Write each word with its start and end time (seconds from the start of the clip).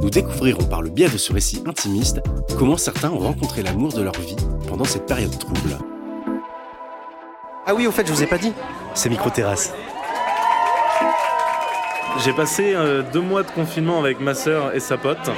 nous 0.00 0.10
découvrirons 0.10 0.64
par 0.64 0.82
le 0.82 0.90
biais 0.90 1.08
de 1.08 1.18
ce 1.18 1.32
récit 1.32 1.62
intimiste 1.66 2.20
comment 2.58 2.76
certains 2.76 3.10
ont 3.10 3.18
rencontré 3.18 3.62
l'amour 3.62 3.92
de 3.92 4.02
leur 4.02 4.16
vie 4.18 4.36
pendant 4.68 4.84
cette 4.84 5.06
période 5.06 5.36
trouble. 5.38 5.78
Ah 7.66 7.74
oui, 7.74 7.86
au 7.86 7.90
fait, 7.90 8.06
je 8.06 8.12
vous 8.12 8.22
ai 8.22 8.26
pas 8.26 8.38
dit, 8.38 8.52
c'est 8.94 9.08
micro-terrasse. 9.08 9.72
J'ai 12.24 12.32
passé 12.32 12.74
euh, 12.74 13.02
deux 13.12 13.20
mois 13.20 13.42
de 13.42 13.50
confinement 13.50 13.98
avec 13.98 14.20
ma 14.20 14.34
sœur 14.34 14.74
et 14.74 14.80
sa 14.80 14.96
pote. 14.96 15.30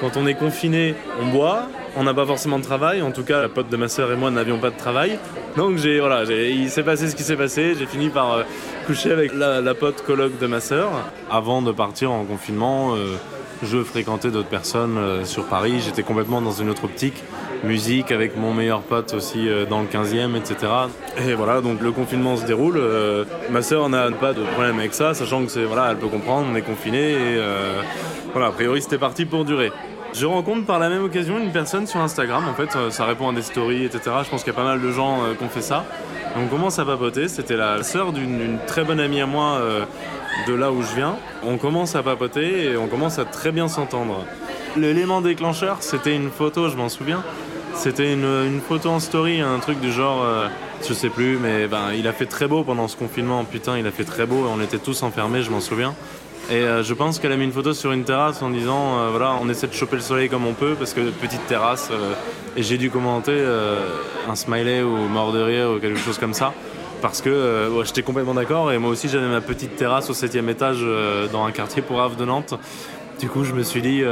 Quand 0.00 0.16
on 0.16 0.26
est 0.26 0.34
confiné, 0.34 0.94
on 1.20 1.26
boit, 1.26 1.68
on 1.94 2.04
n'a 2.04 2.14
pas 2.14 2.24
forcément 2.24 2.58
de 2.58 2.64
travail. 2.64 3.02
En 3.02 3.12
tout 3.12 3.22
cas, 3.22 3.42
la 3.42 3.48
pote 3.48 3.68
de 3.68 3.76
ma 3.76 3.88
sœur 3.88 4.10
et 4.12 4.16
moi 4.16 4.30
n'avions 4.30 4.58
pas 4.58 4.70
de 4.70 4.76
travail. 4.76 5.18
Donc 5.56 5.76
j'ai 5.76 6.00
voilà, 6.00 6.24
il 6.24 6.70
s'est 6.70 6.82
passé 6.82 7.08
ce 7.10 7.14
qui 7.14 7.22
s'est 7.22 7.36
passé. 7.36 7.74
J'ai 7.78 7.86
fini 7.86 8.08
par 8.08 8.32
euh, 8.32 8.42
coucher 8.86 9.12
avec 9.12 9.32
la, 9.34 9.74
pote 9.74 10.02
colloque 10.02 10.38
de 10.38 10.46
ma 10.46 10.60
sœur. 10.60 10.90
Avant 11.30 11.60
de 11.62 11.70
partir 11.70 12.10
en 12.10 12.24
confinement, 12.24 12.94
euh, 12.94 13.16
je 13.62 13.82
fréquentais 13.82 14.30
d'autres 14.30 14.48
personnes 14.48 15.24
sur 15.24 15.46
Paris. 15.46 15.80
J'étais 15.84 16.02
complètement 16.02 16.40
dans 16.40 16.52
une 16.52 16.70
autre 16.70 16.84
optique 16.84 17.22
musique 17.64 18.10
avec 18.10 18.36
mon 18.36 18.52
meilleur 18.52 18.82
pote 18.82 19.14
aussi 19.14 19.48
euh, 19.48 19.64
dans 19.66 19.80
le 19.80 19.86
15e, 19.86 20.36
etc. 20.36 20.72
Et 21.26 21.34
voilà, 21.34 21.60
donc 21.60 21.80
le 21.80 21.92
confinement 21.92 22.36
se 22.36 22.44
déroule. 22.44 22.76
Euh, 22.76 23.24
ma 23.50 23.62
sœur 23.62 23.88
n'a 23.88 24.10
pas 24.10 24.32
de 24.32 24.42
problème 24.42 24.78
avec 24.78 24.94
ça, 24.94 25.14
sachant 25.14 25.44
que 25.44 25.50
c'est 25.50 25.64
voilà, 25.64 25.90
elle 25.90 25.98
peut 25.98 26.08
comprendre, 26.08 26.48
on 26.50 26.56
est 26.56 26.62
confiné 26.62 27.12
et 27.12 27.16
euh, 27.18 27.80
voilà, 28.32 28.48
a 28.48 28.52
priori 28.52 28.82
c'était 28.82 28.98
parti 28.98 29.24
pour 29.24 29.44
durer. 29.44 29.72
Je 30.14 30.26
rencontre 30.26 30.66
par 30.66 30.78
la 30.78 30.90
même 30.90 31.04
occasion 31.04 31.38
une 31.38 31.52
personne 31.52 31.86
sur 31.86 32.00
Instagram, 32.00 32.44
en 32.46 32.52
fait, 32.52 32.76
ça 32.90 33.06
répond 33.06 33.30
à 33.30 33.32
des 33.32 33.40
stories, 33.40 33.86
etc. 33.86 34.10
Je 34.24 34.28
pense 34.28 34.44
qu'il 34.44 34.52
y 34.52 34.56
a 34.56 34.58
pas 34.58 34.64
mal 34.64 34.82
de 34.82 34.90
gens 34.90 35.20
qui 35.38 35.42
ont 35.42 35.48
fait 35.48 35.62
ça. 35.62 35.86
On 36.36 36.46
commence 36.46 36.78
à 36.78 36.84
papoter, 36.84 37.28
c'était 37.28 37.56
la 37.56 37.82
sœur 37.82 38.12
d'une 38.12 38.58
très 38.66 38.84
bonne 38.84 39.00
amie 39.00 39.20
à 39.20 39.26
moi 39.26 39.60
de 40.46 40.54
là 40.54 40.72
où 40.72 40.82
je 40.82 40.94
viens. 40.94 41.16
On 41.44 41.58
commence 41.58 41.94
à 41.94 42.02
papoter 42.02 42.64
et 42.64 42.76
on 42.76 42.86
commence 42.86 43.18
à 43.18 43.24
très 43.24 43.52
bien 43.52 43.68
s'entendre. 43.68 44.24
L'élément 44.76 45.20
déclencheur, 45.20 45.78
c'était 45.80 46.16
une 46.16 46.30
photo, 46.30 46.68
je 46.68 46.76
m'en 46.76 46.88
souviens, 46.88 47.22
c'était 47.74 48.12
une, 48.12 48.60
photo 48.60 48.90
en 48.90 49.00
story, 49.00 49.40
un 49.40 49.58
truc 49.58 49.80
du 49.80 49.90
genre, 49.90 50.22
euh, 50.22 50.48
je 50.86 50.92
sais 50.94 51.08
plus, 51.08 51.38
mais 51.38 51.66
ben, 51.66 51.92
il 51.96 52.06
a 52.06 52.12
fait 52.12 52.26
très 52.26 52.46
beau 52.46 52.62
pendant 52.62 52.86
ce 52.86 52.96
confinement. 52.96 53.44
Putain, 53.44 53.78
il 53.78 53.86
a 53.86 53.90
fait 53.90 54.04
très 54.04 54.24
beau. 54.24 54.46
On 54.48 54.60
était 54.60 54.78
tous 54.78 55.02
enfermés, 55.02 55.42
je 55.42 55.50
m'en 55.50 55.60
souviens. 55.60 55.94
Et 56.52 56.56
euh, 56.56 56.82
je 56.82 56.92
pense 56.92 57.18
qu'elle 57.18 57.32
a 57.32 57.36
mis 57.38 57.44
une 57.44 57.52
photo 57.52 57.72
sur 57.72 57.92
une 57.92 58.04
terrasse 58.04 58.42
en 58.42 58.50
disant, 58.50 58.98
euh, 58.98 59.08
voilà, 59.08 59.38
on 59.40 59.48
essaie 59.48 59.68
de 59.68 59.72
choper 59.72 59.96
le 59.96 60.02
soleil 60.02 60.28
comme 60.28 60.44
on 60.44 60.52
peut 60.52 60.74
parce 60.78 60.92
que 60.92 61.00
petite 61.08 61.46
terrasse. 61.46 61.90
et 62.58 62.62
j'ai 62.62 62.76
dû 62.76 62.90
commenter 62.90 63.42
un 64.28 64.34
smiley 64.34 64.82
ou 64.82 65.08
mort 65.08 65.32
de 65.32 65.40
rire 65.40 65.70
ou 65.70 65.80
quelque 65.80 65.98
chose 65.98 66.18
comme 66.18 66.34
ça. 66.34 66.52
Parce 67.00 67.22
que 67.22 67.70
j'étais 67.84 68.02
complètement 68.02 68.34
d'accord 68.34 68.70
et 68.70 68.76
moi 68.76 68.90
aussi 68.90 69.08
j'avais 69.08 69.28
ma 69.28 69.40
petite 69.40 69.76
terrasse 69.76 70.10
au 70.10 70.14
7 70.14 70.34
étage 70.34 70.84
dans 71.32 71.46
un 71.46 71.52
quartier 71.52 71.80
pour 71.80 72.06
de 72.10 72.24
Nantes. 72.26 72.54
Du 73.18 73.28
coup, 73.28 73.44
je 73.44 73.54
me 73.54 73.62
suis 73.62 73.80
dit, 73.80 74.02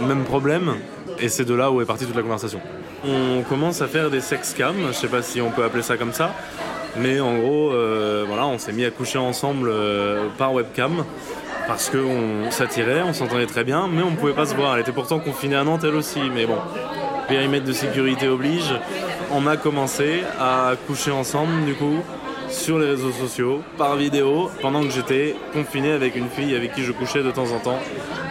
même 0.00 0.22
problème, 0.22 0.76
et 1.18 1.28
c'est 1.28 1.44
de 1.44 1.54
là 1.54 1.72
où 1.72 1.80
est 1.80 1.84
partie 1.84 2.06
toute 2.06 2.14
la 2.14 2.22
conversation. 2.22 2.60
On 3.04 3.42
commence 3.42 3.82
à 3.82 3.88
faire 3.88 4.08
des 4.08 4.20
sex 4.20 4.54
cams, 4.56 4.76
je 4.88 4.92
sais 4.92 5.08
pas 5.08 5.22
si 5.22 5.40
on 5.40 5.50
peut 5.50 5.64
appeler 5.64 5.82
ça 5.82 5.96
comme 5.96 6.12
ça, 6.12 6.30
mais 6.96 7.20
en 7.20 7.38
gros, 7.38 7.72
euh, 7.72 8.24
voilà, 8.26 8.46
on 8.46 8.58
s'est 8.58 8.72
mis 8.72 8.84
à 8.84 8.90
coucher 8.90 9.18
ensemble 9.18 9.70
euh, 9.70 10.28
par 10.36 10.52
webcam 10.52 11.04
parce 11.66 11.90
qu'on 11.90 12.50
s'attirait, 12.50 13.02
on 13.02 13.12
s'entendait 13.12 13.46
très 13.46 13.64
bien, 13.64 13.88
mais 13.90 14.02
on 14.02 14.10
ne 14.10 14.16
pouvait 14.16 14.32
pas 14.32 14.46
se 14.46 14.54
voir. 14.54 14.74
Elle 14.74 14.82
était 14.82 14.92
pourtant 14.92 15.18
confinée 15.18 15.56
à 15.56 15.64
Nantes 15.64 15.84
elle 15.84 15.94
aussi, 15.94 16.20
mais 16.34 16.46
bon, 16.46 16.58
périmètre 17.28 17.64
de 17.64 17.72
sécurité 17.72 18.28
oblige. 18.28 18.72
On 19.32 19.46
a 19.46 19.56
commencé 19.56 20.22
à 20.38 20.72
coucher 20.86 21.10
ensemble 21.10 21.64
du 21.64 21.74
coup 21.74 22.00
sur 22.52 22.78
les 22.78 22.90
réseaux 22.90 23.12
sociaux, 23.12 23.62
par 23.78 23.96
vidéo, 23.96 24.50
pendant 24.60 24.82
que 24.82 24.90
j'étais 24.90 25.34
confiné 25.52 25.92
avec 25.92 26.16
une 26.16 26.28
fille 26.28 26.54
avec 26.54 26.74
qui 26.74 26.82
je 26.82 26.92
couchais 26.92 27.22
de 27.22 27.30
temps 27.30 27.50
en 27.50 27.58
temps, 27.58 27.78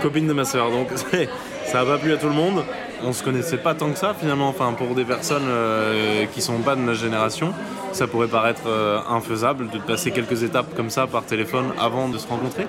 copine 0.02 0.28
de 0.28 0.34
ma 0.34 0.46
soeur. 0.46 0.70
Donc 0.70 0.90
ça 1.66 1.80
n'a 1.80 1.86
pas 1.86 1.98
plu 1.98 2.14
à 2.14 2.18
tout 2.18 2.28
le 2.28 2.36
monde. 2.36 2.64
On 3.04 3.14
se 3.14 3.24
connaissait 3.24 3.58
pas 3.58 3.74
tant 3.74 3.90
que 3.92 3.98
ça 3.98 4.14
finalement. 4.14 4.50
Enfin, 4.50 4.74
pour 4.74 4.94
des 4.94 5.06
personnes 5.06 5.48
euh, 5.48 6.26
qui 6.28 6.42
sont 6.42 6.60
pas 6.60 6.76
de 6.76 6.82
notre 6.82 7.00
génération, 7.00 7.52
ça 7.94 8.08
pourrait 8.08 8.28
paraître 8.28 8.62
euh, 8.68 9.00
infaisable 9.10 9.70
de 9.70 9.80
passer 9.80 10.12
quelques 10.12 10.44
étapes 10.44 10.76
comme 10.76 10.92
ça 10.92 11.08
par 11.08 11.24
téléphone 11.24 11.72
avant 11.80 12.08
de 12.08 12.18
se 12.18 12.28
rencontrer. 12.28 12.68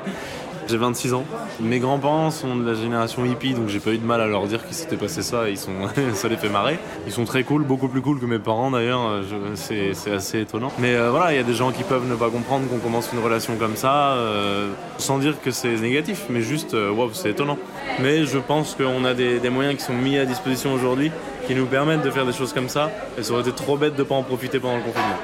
J'ai 0.72 0.78
26 0.78 1.12
ans. 1.12 1.24
Mes 1.60 1.80
grands-parents 1.80 2.30
sont 2.30 2.56
de 2.56 2.66
la 2.66 2.72
génération 2.72 3.26
hippie, 3.26 3.52
donc 3.52 3.68
j'ai 3.68 3.78
pas 3.78 3.90
eu 3.90 3.98
de 3.98 4.06
mal 4.06 4.22
à 4.22 4.26
leur 4.26 4.46
dire 4.46 4.64
qu'il 4.64 4.74
s'était 4.74 4.96
passé 4.96 5.20
ça. 5.20 5.50
Ils 5.50 5.58
sont, 5.58 5.72
ça 6.14 6.28
les 6.28 6.38
fait 6.38 6.48
marrer. 6.48 6.78
Ils 7.04 7.12
sont 7.12 7.26
très 7.26 7.44
cool, 7.44 7.62
beaucoup 7.62 7.88
plus 7.88 8.00
cool 8.00 8.18
que 8.18 8.24
mes 8.24 8.38
parents 8.38 8.70
d'ailleurs. 8.70 9.20
C'est 9.54 9.92
assez 10.10 10.40
étonnant. 10.40 10.72
Mais 10.78 10.94
euh, 10.94 11.10
voilà, 11.10 11.30
il 11.34 11.36
y 11.36 11.38
a 11.38 11.42
des 11.42 11.52
gens 11.52 11.72
qui 11.72 11.82
peuvent 11.82 12.08
ne 12.08 12.14
pas 12.14 12.30
comprendre 12.30 12.66
qu'on 12.70 12.78
commence 12.78 13.10
une 13.12 13.18
relation 13.18 13.56
comme 13.56 13.76
ça, 13.76 14.12
euh, 14.12 14.70
sans 14.96 15.18
dire 15.18 15.42
que 15.42 15.50
c'est 15.50 15.76
négatif, 15.76 16.24
mais 16.30 16.40
juste, 16.40 16.72
euh, 16.72 16.90
waouh, 16.90 17.10
c'est 17.12 17.32
étonnant. 17.32 17.58
Mais 18.00 18.24
je 18.24 18.38
pense 18.38 18.74
qu'on 18.74 19.04
a 19.04 19.12
des, 19.12 19.50
moyens 19.50 19.76
qui 19.76 19.84
sont 19.84 19.92
mis 19.92 20.16
à 20.16 20.24
disposition 20.24 20.72
aujourd'hui 20.72 21.12
qui 21.46 21.54
nous 21.54 21.66
permettent 21.66 22.02
de 22.02 22.10
faire 22.10 22.24
des 22.24 22.32
choses 22.32 22.54
comme 22.54 22.70
ça. 22.70 22.90
Et 23.18 23.22
ça 23.22 23.34
aurait 23.34 23.42
été 23.42 23.52
trop 23.52 23.76
bête 23.76 23.94
de 23.94 24.04
pas 24.04 24.14
en 24.14 24.22
profiter 24.22 24.58
pendant 24.58 24.78
le 24.78 24.84
confinement. 24.84 25.18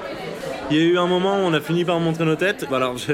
Il 0.71 0.77
y 0.77 0.81
a 0.81 0.85
eu 0.85 0.99
un 0.99 1.07
moment 1.07 1.37
où 1.37 1.47
on 1.47 1.55
a 1.55 1.61
fini 1.61 1.87
par 1.87 1.99
montrer 2.01 2.27
nos 2.27 2.37
têtes. 2.37 2.67
Je 2.69 3.13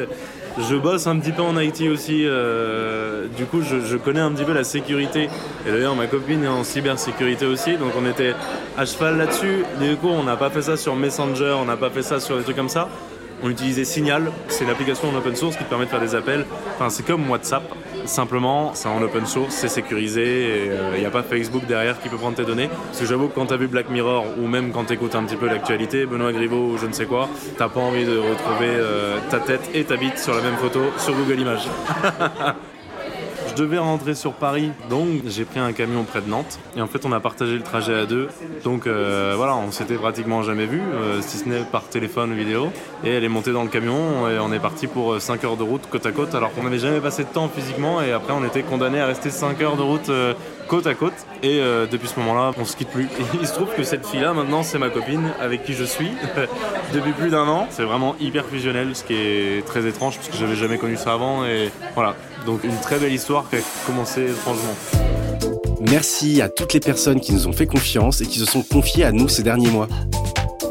bosse 0.76 1.06
un 1.06 1.18
petit 1.18 1.32
peu 1.32 1.42
en 1.42 1.58
IT 1.58 1.82
aussi, 1.88 2.22
euh, 2.24 3.26
du 3.36 3.44
coup 3.44 3.62
je, 3.62 3.96
connais 3.96 4.20
un 4.20 4.32
petit 4.32 4.44
peu 4.44 4.52
la 4.52 4.64
sécurité. 4.64 5.28
Et 5.66 5.70
d'ailleurs 5.70 5.96
ma 5.96 6.06
copine 6.06 6.44
est 6.44 6.48
en 6.48 6.64
cybersécurité 6.64 7.46
aussi, 7.46 7.76
donc 7.76 7.92
on 7.98 8.06
était 8.08 8.34
à 8.76 8.84
cheval 8.84 9.18
là-dessus. 9.18 9.64
Du 9.80 9.96
coup 9.96 10.08
on 10.08 10.22
n'a 10.22 10.36
pas 10.36 10.50
fait 10.50 10.62
ça 10.62 10.76
sur 10.76 10.94
Messenger, 10.96 11.56
on 11.60 11.64
n'a 11.64 11.76
pas 11.76 11.90
fait 11.90 12.02
ça 12.02 12.20
sur 12.20 12.36
des 12.36 12.44
trucs 12.44 12.56
comme 12.56 12.68
ça. 12.68 12.88
On 13.42 13.50
utilisait 13.50 13.84
Signal, 13.84 14.30
c'est 14.48 14.64
l'application 14.64 15.08
en 15.10 15.16
open 15.16 15.36
source 15.36 15.56
qui 15.56 15.64
te 15.64 15.68
permet 15.68 15.84
de 15.84 15.90
faire 15.90 16.00
des 16.00 16.14
appels. 16.14 16.44
Enfin 16.74 16.90
c'est 16.90 17.04
comme 17.04 17.28
WhatsApp, 17.30 17.62
Simplement, 18.06 18.72
c'est 18.74 18.88
en 18.88 19.00
open 19.00 19.24
source, 19.24 19.54
c'est 19.54 19.68
sécurisé, 19.68 20.70
il 20.94 21.00
n'y 21.00 21.06
a 21.06 21.10
pas 21.10 21.22
Facebook 21.22 21.66
derrière 21.66 22.00
qui 22.00 22.10
peut 22.10 22.18
prendre 22.18 22.36
tes 22.36 22.44
données. 22.44 22.68
Parce 22.68 23.00
que 23.00 23.06
j'avoue 23.06 23.28
que 23.28 23.34
quand 23.34 23.46
tu 23.46 23.54
as 23.54 23.56
vu 23.56 23.66
Black 23.66 23.88
Mirror, 23.88 24.26
ou 24.38 24.46
même 24.46 24.72
quand 24.72 24.84
tu 24.84 24.92
écoutes 24.92 25.14
un 25.14 25.24
petit 25.24 25.36
peu 25.36 25.46
l'actualité, 25.46 26.04
Benoît 26.04 26.32
Griveaux 26.32 26.72
ou 26.72 26.78
je 26.78 26.86
ne 26.86 26.92
sais 26.92 27.06
quoi, 27.06 27.28
t'as 27.56 27.68
pas 27.68 27.80
envie 27.80 28.04
de 28.04 28.18
retrouver 28.18 28.68
euh, 28.68 29.18
ta 29.30 29.38
tête 29.38 29.70
et 29.72 29.84
ta 29.84 29.96
bite 29.96 30.18
sur 30.18 30.34
la 30.34 30.42
même 30.42 30.56
photo 30.56 30.80
sur 30.98 31.14
Google 31.14 31.40
Images. 31.40 31.68
Je 33.56 33.62
devais 33.62 33.78
rentrer 33.78 34.16
sur 34.16 34.32
Paris, 34.32 34.72
donc 34.90 35.06
j'ai 35.28 35.44
pris 35.44 35.60
un 35.60 35.72
camion 35.72 36.02
près 36.02 36.20
de 36.20 36.28
Nantes. 36.28 36.58
Et 36.76 36.80
en 36.80 36.88
fait, 36.88 37.06
on 37.06 37.12
a 37.12 37.20
partagé 37.20 37.54
le 37.54 37.62
trajet 37.62 37.94
à 37.94 38.04
deux. 38.04 38.26
Donc 38.64 38.88
euh, 38.88 39.34
voilà, 39.36 39.54
on 39.54 39.70
s'était 39.70 39.94
pratiquement 39.94 40.42
jamais 40.42 40.66
vu, 40.66 40.80
euh, 40.80 41.22
si 41.22 41.38
ce 41.38 41.48
n'est 41.48 41.60
par 41.60 41.84
téléphone 41.84 42.34
vidéo. 42.34 42.70
Et 43.04 43.10
elle 43.10 43.22
est 43.22 43.28
montée 43.28 43.52
dans 43.52 43.62
le 43.62 43.68
camion 43.68 44.28
et 44.28 44.40
on 44.40 44.52
est 44.52 44.58
parti 44.58 44.88
pour 44.88 45.20
5 45.20 45.44
heures 45.44 45.56
de 45.56 45.62
route 45.62 45.82
côte 45.88 46.04
à 46.04 46.10
côte, 46.10 46.34
alors 46.34 46.52
qu'on 46.52 46.64
n'avait 46.64 46.80
jamais 46.80 46.98
passé 46.98 47.22
de 47.22 47.28
temps 47.28 47.48
physiquement. 47.48 48.02
Et 48.02 48.10
après, 48.10 48.32
on 48.32 48.44
était 48.44 48.64
condamné 48.64 48.98
à 48.98 49.06
rester 49.06 49.30
5 49.30 49.62
heures 49.62 49.76
de 49.76 49.82
route 49.82 50.10
côte 50.66 50.86
à 50.86 50.94
côte. 50.94 51.14
Et 51.42 51.60
euh, 51.60 51.86
depuis 51.90 52.08
ce 52.08 52.18
moment-là, 52.20 52.52
on 52.58 52.64
se 52.64 52.76
quitte 52.76 52.88
plus. 52.88 53.08
il 53.40 53.46
se 53.46 53.52
trouve 53.52 53.68
que 53.74 53.82
cette 53.82 54.06
fille-là, 54.06 54.32
maintenant, 54.32 54.62
c'est 54.62 54.78
ma 54.78 54.88
copine 54.88 55.30
avec 55.40 55.64
qui 55.64 55.74
je 55.74 55.84
suis 55.84 56.10
depuis 56.94 57.12
plus 57.12 57.30
d'un 57.30 57.46
an. 57.46 57.66
C'est 57.70 57.84
vraiment 57.84 58.16
hyper 58.20 58.46
fusionnel, 58.46 58.94
ce 58.94 59.04
qui 59.04 59.14
est 59.14 59.66
très 59.66 59.86
étrange 59.86 60.16
parce 60.16 60.28
que 60.28 60.36
j'avais 60.36 60.56
jamais 60.56 60.78
connu 60.78 60.96
ça 60.96 61.12
avant. 61.12 61.44
Et 61.44 61.70
voilà, 61.94 62.16
donc 62.46 62.64
une 62.64 62.78
très 62.80 62.98
belle 62.98 63.12
histoire 63.12 63.48
qui 63.48 63.56
a 63.56 63.60
commencé 63.86 64.30
étrangement. 64.30 64.74
Merci 65.90 66.40
à 66.40 66.48
toutes 66.48 66.72
les 66.72 66.80
personnes 66.80 67.20
qui 67.20 67.32
nous 67.32 67.46
ont 67.46 67.52
fait 67.52 67.66
confiance 67.66 68.20
et 68.20 68.26
qui 68.26 68.38
se 68.38 68.46
sont 68.46 68.62
confiées 68.62 69.04
à 69.04 69.12
nous 69.12 69.28
ces 69.28 69.42
derniers 69.42 69.70
mois. 69.70 69.88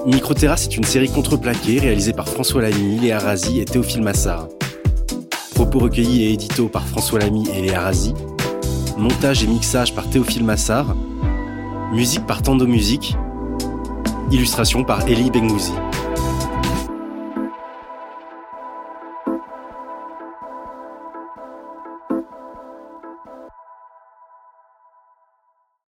Microterrasse 0.06 0.66
est 0.66 0.76
une 0.76 0.84
série 0.84 1.10
contreplaquée 1.10 1.80
réalisée 1.80 2.14
par 2.14 2.28
François 2.28 2.62
Lamy, 2.62 3.00
Léa 3.00 3.20
Razi 3.20 3.62
et 3.62 3.66
Théophile 3.66 4.02
Massard. 4.02 4.50
Propos 5.56 5.80
recueillis 5.80 6.24
et 6.24 6.34
édito 6.34 6.68
par 6.68 6.86
François 6.88 7.20
Lamy 7.20 7.48
et 7.56 7.62
Léa 7.62 7.82
Razi 7.82 8.14
montage 8.98 9.44
et 9.44 9.48
mixage 9.48 9.94
par 9.96 10.10
Théophile 10.10 10.44
Massard, 10.44 10.96
musique 11.94 12.26
par 12.26 12.42
Tando 12.42 12.66
Musique, 12.66 13.16
illustration 14.32 14.84
par 14.84 15.08
Elie 15.08 15.32
Bengouzi. 15.32 15.74